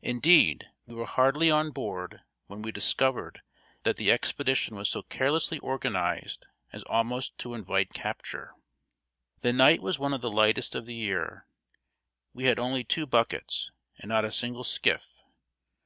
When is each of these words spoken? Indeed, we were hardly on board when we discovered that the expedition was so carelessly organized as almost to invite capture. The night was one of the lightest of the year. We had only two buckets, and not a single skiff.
Indeed, 0.00 0.70
we 0.86 0.94
were 0.94 1.04
hardly 1.04 1.50
on 1.50 1.72
board 1.72 2.22
when 2.46 2.62
we 2.62 2.72
discovered 2.72 3.42
that 3.82 3.96
the 3.98 4.10
expedition 4.10 4.76
was 4.76 4.88
so 4.88 5.02
carelessly 5.02 5.58
organized 5.58 6.46
as 6.72 6.82
almost 6.84 7.36
to 7.40 7.52
invite 7.52 7.92
capture. 7.92 8.54
The 9.40 9.52
night 9.52 9.82
was 9.82 9.98
one 9.98 10.14
of 10.14 10.22
the 10.22 10.30
lightest 10.30 10.74
of 10.74 10.86
the 10.86 10.94
year. 10.94 11.46
We 12.32 12.44
had 12.44 12.58
only 12.58 12.82
two 12.82 13.04
buckets, 13.04 13.70
and 13.98 14.08
not 14.08 14.24
a 14.24 14.32
single 14.32 14.64
skiff. 14.64 15.20